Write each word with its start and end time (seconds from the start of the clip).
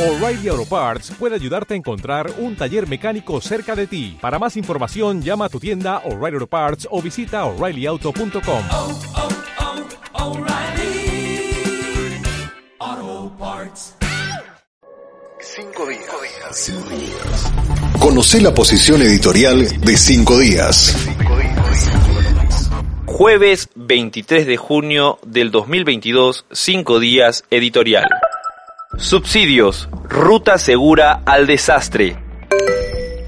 O'Reilly 0.00 0.48
Auto 0.48 0.64
Parts 0.64 1.12
puede 1.18 1.34
ayudarte 1.34 1.74
a 1.74 1.76
encontrar 1.76 2.32
un 2.38 2.56
taller 2.56 2.88
mecánico 2.88 3.38
cerca 3.42 3.76
de 3.76 3.86
ti. 3.86 4.16
Para 4.18 4.38
más 4.38 4.56
información, 4.56 5.20
llama 5.20 5.44
a 5.44 5.48
tu 5.50 5.60
tienda 5.60 5.98
O'Reilly 6.06 6.36
Auto 6.36 6.46
Parts 6.46 6.88
o 6.90 7.02
visita 7.02 7.44
oreillyauto.com. 7.44 8.64
oh, 8.70 8.98
oh, 10.14 10.24
O'Reilly 10.24 11.52
Auto 12.78 13.36
Parts. 13.38 13.96
Cinco 15.38 15.86
días. 15.86 16.02
Cinco 16.52 16.88
días. 16.88 17.52
Conoce 18.00 18.40
la 18.40 18.54
posición 18.54 19.02
editorial 19.02 19.80
de 19.82 19.96
Cinco 19.98 20.38
días. 20.38 20.96
Jueves 23.04 23.68
23 23.74 24.46
de 24.46 24.56
junio 24.56 25.18
del 25.26 25.50
2022, 25.50 26.46
5 26.50 27.00
días 27.00 27.44
editorial. 27.50 28.06
Subsidios, 28.96 29.88
ruta 30.08 30.58
segura 30.58 31.22
al 31.24 31.46
desastre. 31.46 32.16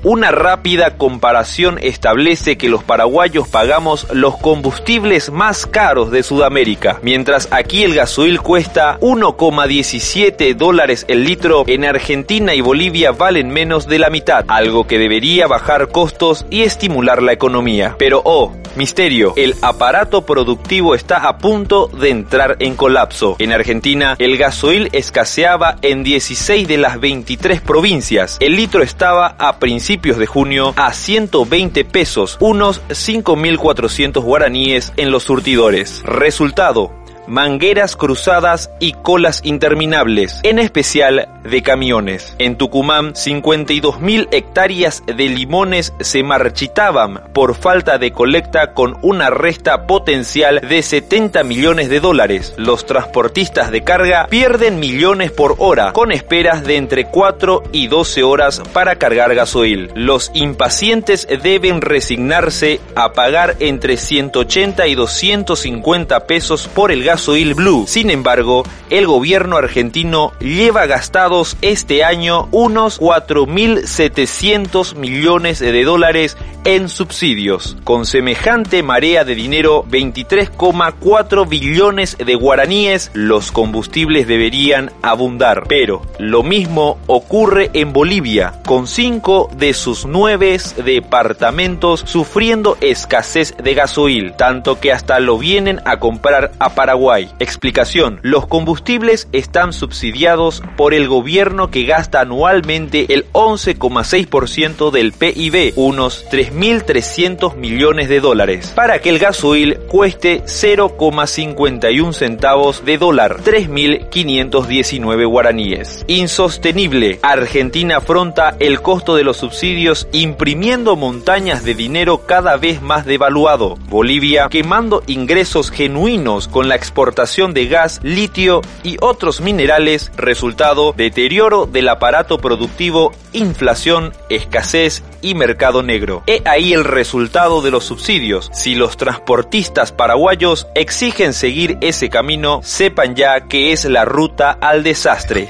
Una 0.04 0.32
rápida 0.32 0.96
comparación 0.96 1.78
establece 1.80 2.58
que 2.58 2.68
los 2.68 2.82
paraguayos 2.82 3.46
pagamos 3.46 4.08
los 4.12 4.36
combustibles 4.36 5.30
más 5.30 5.64
caros 5.64 6.10
de 6.10 6.24
Sudamérica. 6.24 6.98
Mientras 7.02 7.46
aquí 7.52 7.84
el 7.84 7.94
gasoil 7.94 8.40
cuesta 8.40 8.98
1,17 8.98 10.56
dólares 10.56 11.04
el 11.06 11.22
litro, 11.22 11.62
en 11.68 11.84
Argentina 11.84 12.52
y 12.52 12.60
Bolivia 12.60 13.12
valen 13.12 13.50
menos 13.50 13.86
de 13.86 14.00
la 14.00 14.10
mitad, 14.10 14.44
algo 14.48 14.88
que 14.88 14.98
debería 14.98 15.46
bajar 15.46 15.90
costos 15.90 16.46
y 16.50 16.62
estimular 16.62 17.22
la 17.22 17.32
economía. 17.32 17.94
Pero 17.96 18.22
oh, 18.24 18.52
misterio, 18.74 19.34
el 19.36 19.54
aparato 19.62 20.26
productivo 20.26 20.96
está 20.96 21.28
a 21.28 21.38
punto 21.38 21.86
de 21.86 22.10
entrar 22.10 22.56
en 22.58 22.74
colapso. 22.74 23.36
En 23.38 23.52
Argentina, 23.52 24.16
el 24.18 24.36
gasoil 24.36 24.88
escaseaba 24.90 25.76
en 25.80 26.02
16 26.02 26.66
de 26.66 26.78
las 26.78 26.98
23 26.98 27.60
provincias. 27.60 28.36
El 28.40 28.56
litro 28.56 28.82
estaba 28.82 29.36
a 29.38 29.60
principios 29.60 29.91
de 30.00 30.26
junio 30.26 30.72
a 30.76 30.92
120 30.92 31.84
pesos, 31.84 32.36
unos 32.40 32.80
5.400 32.88 34.22
guaraníes 34.22 34.92
en 34.96 35.10
los 35.10 35.24
surtidores. 35.24 36.02
Resultado, 36.04 36.92
mangueras 37.26 37.96
cruzadas 37.96 38.70
y 38.78 38.92
colas 38.92 39.40
interminables, 39.44 40.40
en 40.42 40.58
especial 40.58 41.28
de 41.44 41.62
camiones. 41.62 42.34
En 42.38 42.56
Tucumán, 42.56 43.14
52.000 43.14 44.28
hectáreas 44.30 45.02
de 45.06 45.28
limones 45.28 45.92
se 46.00 46.22
marchitaban 46.22 47.22
por 47.32 47.54
falta 47.54 47.98
de 47.98 48.12
colecta 48.12 48.74
con 48.74 48.96
una 49.02 49.30
resta 49.30 49.86
potencial 49.86 50.60
de 50.60 50.82
70 50.82 51.42
millones 51.44 51.88
de 51.88 52.00
dólares. 52.00 52.54
Los 52.56 52.86
transportistas 52.86 53.70
de 53.70 53.82
carga 53.82 54.26
pierden 54.28 54.78
millones 54.78 55.30
por 55.30 55.56
hora, 55.58 55.92
con 55.92 56.12
esperas 56.12 56.64
de 56.64 56.76
entre 56.76 57.06
4 57.06 57.62
y 57.72 57.88
12 57.88 58.22
horas 58.22 58.62
para 58.72 58.96
cargar 58.96 59.34
gasoil. 59.34 59.90
Los 59.94 60.30
impacientes 60.34 61.26
deben 61.42 61.80
resignarse 61.80 62.80
a 62.94 63.12
pagar 63.12 63.56
entre 63.60 63.96
180 63.96 64.86
y 64.86 64.94
250 64.94 66.26
pesos 66.26 66.68
por 66.68 66.92
el 66.92 67.02
gasoil 67.12 67.52
blue. 67.52 67.84
Sin 67.86 68.08
embargo, 68.08 68.64
el 68.88 69.06
gobierno 69.06 69.58
argentino 69.58 70.32
lleva 70.40 70.86
gastados 70.86 71.58
este 71.60 72.04
año 72.04 72.48
unos 72.52 72.98
4.700 72.98 74.94
millones 74.94 75.58
de 75.58 75.84
dólares 75.84 76.38
en 76.64 76.88
subsidios. 76.88 77.76
Con 77.84 78.06
semejante 78.06 78.82
marea 78.82 79.24
de 79.24 79.34
dinero, 79.34 79.84
23,4 79.90 81.48
billones 81.48 82.16
de 82.18 82.34
guaraníes, 82.34 83.10
los 83.14 83.52
combustibles 83.52 84.26
deberían 84.26 84.92
abundar. 85.02 85.64
Pero 85.68 86.02
lo 86.18 86.42
mismo 86.42 86.98
ocurre 87.06 87.70
en 87.74 87.92
Bolivia, 87.92 88.60
con 88.64 88.86
5 88.86 89.50
de 89.56 89.74
sus 89.74 90.06
9 90.06 90.58
departamentos 90.84 92.04
sufriendo 92.06 92.76
escasez 92.80 93.54
de 93.56 93.74
gasoil, 93.74 94.34
tanto 94.36 94.80
que 94.80 94.92
hasta 94.92 95.20
lo 95.20 95.38
vienen 95.38 95.80
a 95.84 95.98
comprar 95.98 96.52
a 96.58 96.74
Paraguay. 96.74 97.30
Explicación. 97.38 98.20
Los 98.22 98.46
combustibles 98.46 99.28
están 99.32 99.72
subsidiados 99.72 100.62
por 100.76 100.94
el 100.94 101.08
gobierno 101.08 101.70
que 101.70 101.84
gasta 101.84 102.20
anualmente 102.20 103.12
el 103.14 103.30
11,6% 103.32 104.90
del 104.90 105.12
PIB, 105.12 105.72
unos 105.76 106.24
3.300 106.52 107.56
millones 107.56 108.08
de 108.08 108.20
dólares, 108.20 108.72
para 108.74 109.00
que 109.00 109.08
el 109.08 109.18
gasoil 109.18 109.78
cueste 109.88 110.42
0,51 110.44 112.12
centavos 112.12 112.84
de 112.84 112.98
dólar, 112.98 113.38
3.519 113.42 115.28
guaraníes. 115.28 116.04
Insostenible. 116.06 117.18
Argentina 117.22 117.98
afronta 117.98 118.56
el 118.58 118.82
costo 118.82 119.16
de 119.16 119.24
los 119.24 119.38
subsidios 119.38 120.08
imprimiendo 120.12 120.96
montañas 120.96 121.64
de 121.64 121.74
dinero 121.74 122.26
cada 122.26 122.56
vez 122.56 122.82
más 122.82 123.06
devaluado. 123.06 123.76
Bolivia 123.88 124.48
quemando 124.50 125.02
ingresos 125.06 125.70
genuinos 125.70 126.48
con 126.48 126.68
la 126.68 126.74
exportación 126.74 127.54
de 127.54 127.66
gas, 127.66 128.00
litio 128.02 128.60
y 128.82 128.96
otros 129.00 129.40
minerales, 129.40 130.12
resultado 130.16 130.92
deterioro 130.92 131.66
del 131.66 131.88
aparato 131.88 132.38
productivo, 132.38 133.12
inflación, 133.32 134.12
escasez 134.28 135.02
y 135.22 135.34
mercado 135.34 135.82
negro. 135.82 136.22
Ahí 136.44 136.72
el 136.72 136.84
resultado 136.84 137.62
de 137.62 137.70
los 137.70 137.84
subsidios. 137.84 138.50
Si 138.52 138.74
los 138.74 138.96
transportistas 138.96 139.92
paraguayos 139.92 140.66
exigen 140.74 141.32
seguir 141.34 141.78
ese 141.80 142.08
camino, 142.08 142.60
sepan 142.62 143.14
ya 143.14 143.46
que 143.48 143.72
es 143.72 143.84
la 143.84 144.04
ruta 144.04 144.50
al 144.60 144.82
desastre. 144.82 145.48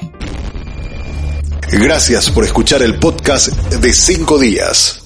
Gracias 1.71 2.31
por 2.31 2.45
escuchar 2.45 2.83
el 2.83 2.99
podcast 2.99 3.49
de 3.49 3.93
Cinco 3.93 4.39
días. 4.39 5.02